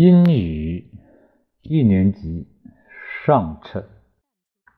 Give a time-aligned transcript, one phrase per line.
[0.00, 0.82] 英语
[1.60, 2.48] 一年级
[3.26, 3.86] 上册，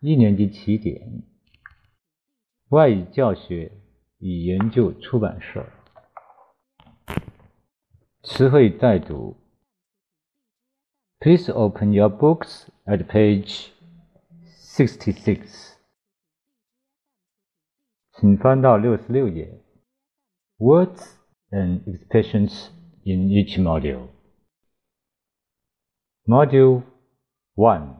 [0.02, 1.24] 一年级起点，
[2.70, 3.72] 外语教学
[4.20, 5.66] 与研究出版社。
[8.24, 9.38] 词汇带读。
[11.20, 13.70] Please open your books at page
[14.46, 15.74] sixty-six。
[18.14, 19.64] 请翻到六十六页。
[20.60, 21.16] Words
[21.50, 22.70] and expressions
[23.04, 24.10] in each module.
[26.26, 26.84] Module
[27.56, 28.00] 1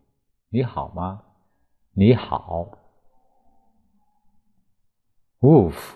[0.53, 1.23] 你好吗？
[1.93, 2.77] 你好。
[5.39, 5.93] Wolf，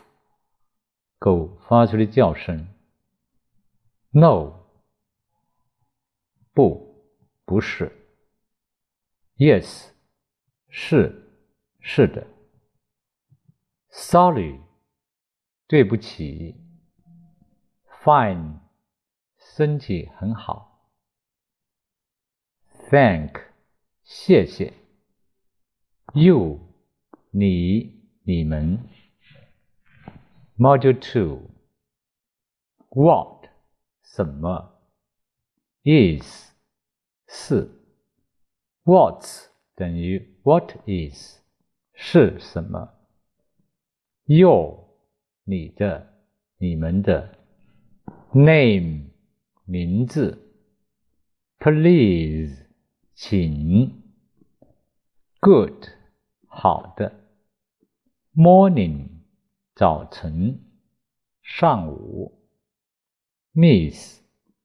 [1.20, 2.66] 狗发出的叫声。
[4.12, 4.54] No，
[6.54, 7.04] 不，
[7.44, 7.92] 不是。
[9.36, 9.90] Yes，
[10.70, 11.38] 是，
[11.82, 12.26] 是的。
[13.90, 14.62] Sorry，
[15.68, 16.56] 对不起。
[18.06, 18.60] Fine，
[19.38, 20.80] 身体很好。
[22.90, 23.38] Thank，
[24.06, 24.72] 谢谢。
[26.14, 26.60] You，
[27.32, 28.78] 你、你们。
[30.58, 31.00] Module
[32.92, 33.50] Two，What，
[34.04, 34.80] 什么
[35.84, 36.52] ？Is，
[37.28, 37.72] 是。
[38.84, 41.40] What's 等于 What is，
[41.96, 42.94] 是什么
[44.26, 44.86] ？Your，
[45.46, 46.14] 你的、
[46.60, 47.40] 你们的。
[48.34, 49.10] Name，
[49.66, 50.40] 名字。
[51.58, 52.65] Please。
[53.18, 54.04] 请
[55.40, 55.88] ，good，
[56.48, 57.24] 好的
[58.36, 59.22] ，morning，
[59.74, 60.60] 早晨，
[61.42, 62.46] 上午
[63.54, 64.20] ，miss，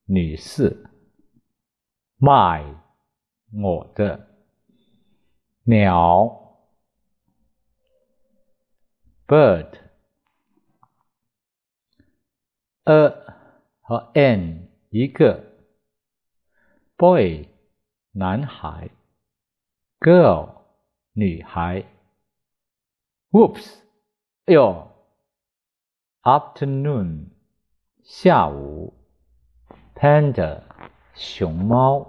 [0.06, 0.84] 女士
[2.18, 2.74] ，my，
[3.52, 4.34] 我的，
[5.62, 6.58] 鸟
[9.28, 9.76] ，bird，a
[13.80, 15.54] 和 an 一个
[16.96, 17.48] ，boy。
[18.12, 18.90] 男孩
[20.00, 20.48] ，girl，
[21.12, 21.84] 女孩。
[23.30, 23.74] Whoops，
[24.46, 24.90] 哎呦
[26.22, 27.28] ，afternoon，
[28.02, 28.94] 下午。
[29.94, 30.62] Panda，
[31.14, 32.04] 熊猫。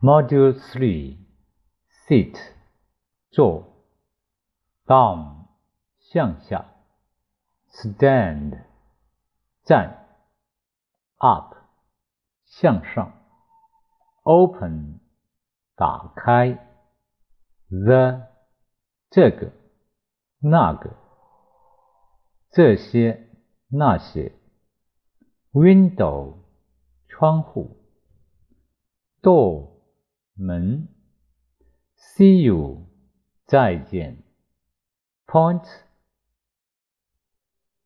[0.00, 1.18] Module 3
[2.06, 2.38] Sit
[3.30, 3.84] 坐
[4.86, 5.48] Down
[5.98, 6.64] 向下
[7.68, 8.64] Stand
[9.64, 10.06] 站
[11.18, 11.56] Up
[12.46, 13.12] 向上
[14.22, 15.00] Open
[15.74, 16.56] 打开
[17.68, 18.28] The
[19.10, 19.52] 这个
[20.45, 20.97] 那个
[22.51, 23.29] 这些
[23.69, 24.33] 那些
[25.53, 26.39] Window
[27.07, 27.77] 窗户
[29.21, 29.69] Door
[30.33, 30.89] 门
[31.95, 32.87] ，see you，
[33.45, 34.21] 再见
[35.25, 35.65] ，point，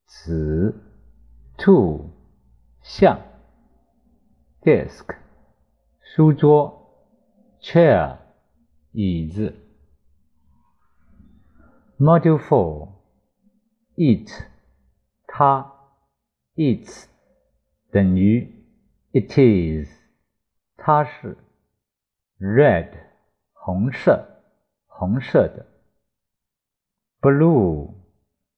[0.07, 0.73] 指
[1.57, 2.09] ，to，
[2.81, 3.21] 向
[4.61, 5.15] ，desk，
[6.01, 7.05] 书桌
[7.61, 8.17] ，chair，
[8.93, 9.66] 椅子
[11.98, 14.28] ，module four，eat，
[15.26, 15.72] 它，
[16.56, 17.06] eats，
[17.90, 18.64] 等于，
[19.12, 19.88] it is，
[20.76, 21.36] 它是。
[22.42, 22.90] red
[23.52, 24.42] 红色，
[24.88, 25.64] 红色的；
[27.20, 27.94] blue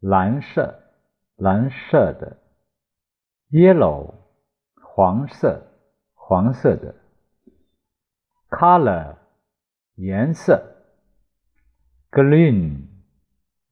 [0.01, 0.81] 蓝色，
[1.37, 2.39] 蓝色的；
[3.51, 4.15] yellow
[4.81, 5.67] 黄色，
[6.15, 6.95] 黄色的；
[8.49, 9.19] color
[9.97, 10.59] 颜色；
[12.11, 12.87] green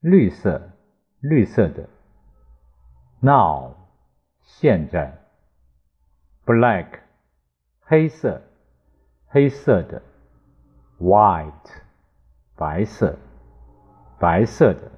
[0.07, 0.73] 绿色，
[1.21, 1.89] 绿色的。
[3.21, 3.75] Now，
[4.43, 5.19] 现在。
[6.45, 7.01] Black，
[7.81, 8.43] 黑色，
[9.27, 10.03] 黑色的。
[10.99, 11.83] White，
[12.57, 13.17] 白色，
[14.19, 14.91] 白色的。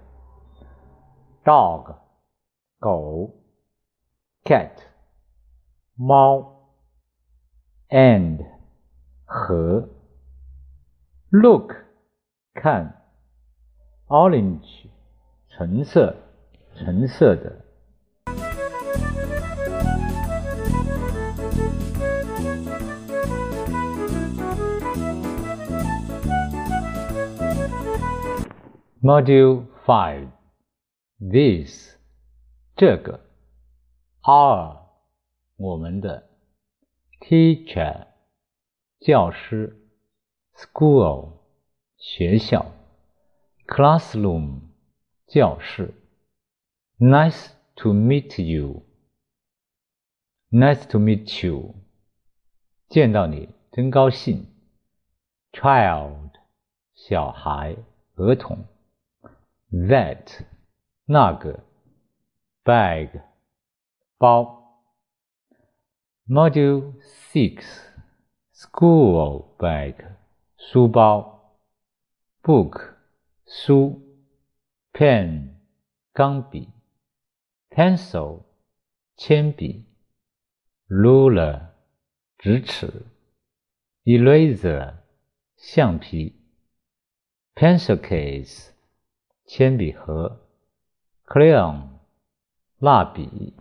[1.44, 1.96] Dog，
[2.78, 3.34] 狗。
[4.44, 4.72] Cat，
[5.94, 6.70] 猫。
[7.88, 8.44] And，
[9.24, 9.88] 和。
[11.30, 11.74] Look，
[12.54, 13.02] 看。
[14.08, 14.88] Orange，
[15.58, 16.16] 橙色，
[16.76, 17.64] 橙色的。
[29.02, 30.28] Module Five,
[31.18, 31.96] this
[32.74, 33.20] 这个，
[34.22, 34.78] our
[35.56, 36.30] 我们的，
[37.20, 38.06] teacher
[39.00, 39.76] 教师，
[40.56, 41.32] school
[41.98, 42.72] 学校，
[43.66, 44.60] classroom
[45.28, 45.94] 教室，
[46.98, 48.84] nice to meet you,
[50.50, 51.74] nice to meet you
[52.88, 54.46] 见到你真高兴，
[55.52, 56.30] child
[56.94, 57.76] 小孩
[58.16, 58.66] 儿童。
[59.70, 60.44] that
[61.06, 61.64] 那个
[62.62, 63.22] bag
[64.18, 64.80] 包
[66.28, 66.94] Module
[67.32, 67.64] Six
[68.52, 69.96] School bag
[70.56, 71.58] 书包
[72.40, 72.94] Book
[73.46, 74.00] 书
[74.98, 75.56] Pen
[76.12, 76.68] 钢笔
[77.70, 78.44] Pencil
[79.16, 79.84] 铅笔
[80.88, 81.68] Ruler
[82.38, 83.06] 直尺
[84.04, 84.94] Eraser
[85.56, 86.36] 橡皮
[87.54, 88.70] Pencil case
[89.46, 90.40] 铅笔盒，
[91.26, 91.88] crayon，
[92.78, 93.54] 蜡笔。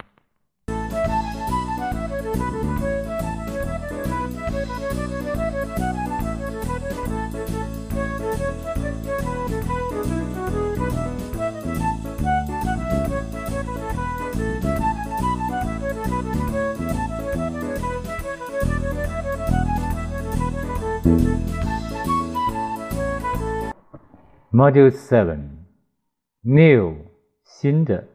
[24.58, 27.06] Module Seven。new
[27.46, 28.06] 新的，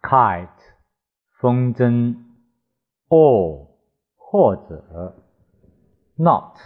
[0.00, 0.48] kite
[1.38, 2.16] 风筝，
[3.10, 3.68] or
[4.16, 5.14] 或者，
[6.16, 6.56] not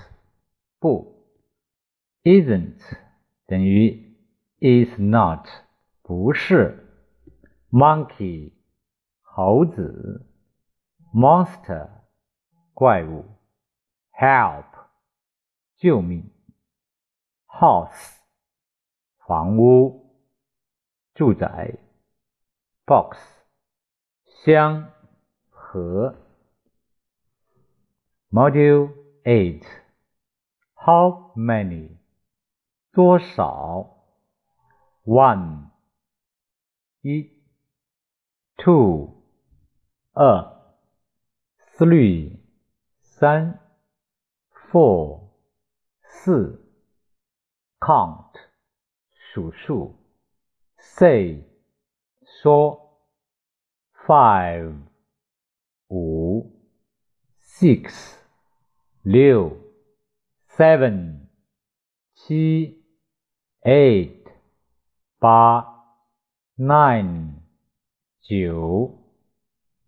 [0.79, 1.27] 不，
[2.23, 2.79] isn't
[3.47, 4.17] 等于
[4.61, 5.49] is not
[6.03, 6.87] 不是，
[7.73, 8.53] monkey
[9.23, 10.25] 猴子，
[11.13, 11.89] monster
[12.73, 13.25] 怪物，
[14.13, 14.67] help
[15.77, 16.31] 救命，
[17.49, 18.15] house
[19.28, 20.02] 房屋。
[21.14, 21.78] 住宅
[22.86, 23.18] ，box，
[24.46, 24.90] 箱，
[25.50, 26.16] 盒。
[28.32, 28.94] Module
[29.24, 31.98] Eight，How many？
[32.92, 33.98] 多少
[35.06, 35.70] ？One，
[37.02, 37.30] 一。
[38.58, 39.22] Two，
[40.14, 40.52] 二。
[41.78, 42.40] Three，
[43.02, 43.60] 三。
[44.72, 45.30] Four，
[46.02, 46.60] 四。
[47.80, 48.32] Count，
[49.34, 49.96] 数数。
[50.78, 51.44] say
[52.44, 53.00] 说
[54.06, 54.76] ，five
[55.88, 56.52] 五
[57.42, 58.14] ，six
[59.02, 59.58] 六
[60.50, 61.30] ，seven
[62.14, 62.86] 七
[63.64, 64.24] ，eight
[65.18, 65.66] 八
[66.56, 67.38] ，nine
[68.22, 69.00] 九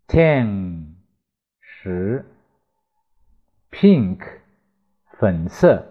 [0.08, 0.96] ，ten
[1.60, 2.24] 十
[3.70, 4.40] ，pink
[5.20, 5.86] 粉色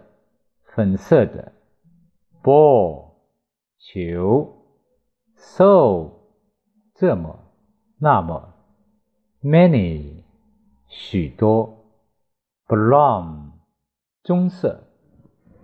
[0.76, 1.54] 粉色的
[2.44, 3.05] ，ball
[3.92, 4.66] 求。
[5.36, 6.12] so
[6.96, 7.38] 这么
[8.00, 8.54] 那么
[9.44, 10.24] many
[10.88, 11.86] 许多
[12.68, 13.52] brown
[14.24, 14.84] 棕色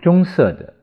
[0.01, 0.80] 棕色的。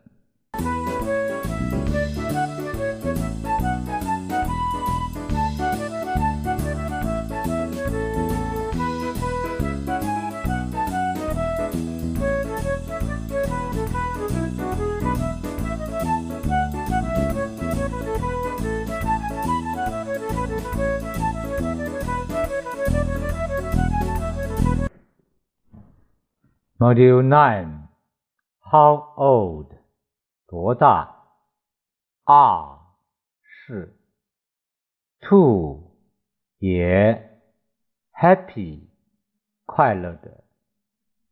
[26.80, 27.88] Module 9
[28.70, 29.74] How old?
[30.46, 31.24] 多大
[32.24, 32.78] ？R
[33.42, 33.98] 是。
[35.20, 35.90] Too
[36.58, 37.42] 也。
[38.12, 38.82] Happy
[39.66, 40.44] 快乐的。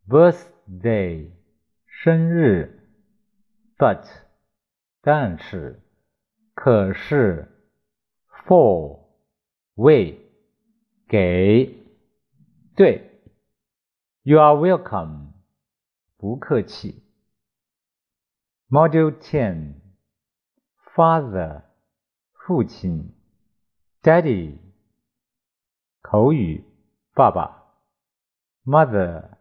[0.09, 1.31] Birthday
[1.87, 2.91] 生日。
[3.79, 4.05] But
[5.01, 5.81] 但是。
[6.55, 7.47] 可是。
[8.49, 8.99] For
[9.77, 10.21] 为。
[11.07, 11.73] 给。
[12.75, 13.23] 对。
[14.25, 15.26] You are welcome
[16.17, 17.03] 不客气。
[18.69, 19.75] Module Ten
[20.95, 21.63] Father
[22.33, 23.15] 父亲
[24.03, 24.59] ；daddy，
[26.01, 26.65] 口语，
[27.13, 27.65] 爸爸
[28.65, 29.37] ；mother，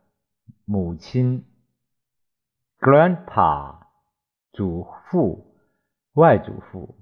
[0.65, 1.45] 母亲
[2.79, 3.87] ；grandpa，
[4.51, 5.55] 祖父、
[6.13, 6.97] 外祖父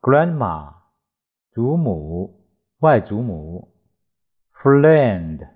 [0.00, 0.74] ；grandma，
[1.52, 3.74] 祖母、外祖母
[4.54, 5.48] ；friend，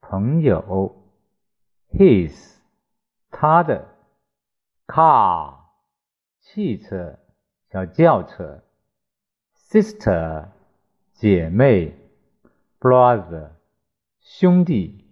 [0.00, 0.94] 朋友
[1.90, 2.55] ；his，
[3.29, 3.85] 他的；
[4.87, 5.55] car，
[6.39, 7.19] 汽车、
[7.71, 8.63] 小轿车。
[9.55, 10.49] sister
[11.13, 11.95] 姐妹，
[12.79, 13.51] brother
[14.19, 15.05] 兄弟，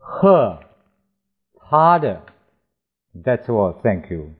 [0.00, 0.60] her
[1.54, 2.22] 他的。
[3.14, 3.80] That's all.
[3.80, 4.34] Thank you.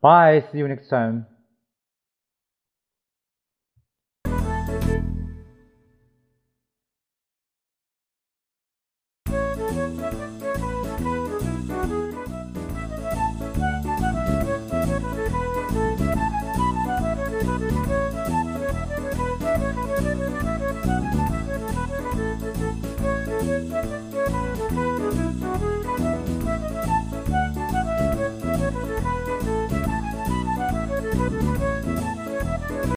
[0.00, 0.42] Bye.
[0.42, 1.24] See you next time.